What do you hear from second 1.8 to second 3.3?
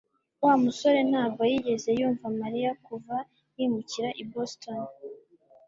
yumva Mariya kuva